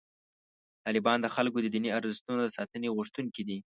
طالبان 0.85 1.17
د 1.21 1.27
خلکو 1.35 1.57
د 1.61 1.67
دیني 1.73 1.89
ارزښتونو 1.97 2.39
د 2.43 2.49
ساتنې 2.57 2.87
غوښتونکي 2.97 3.41
دي. 3.49 3.57